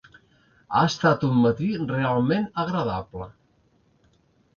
Ha 0.77 0.79
estat 0.91 1.25
un 1.27 1.35
matí 1.41 1.67
realment 1.81 2.47
agradable. 2.65 3.29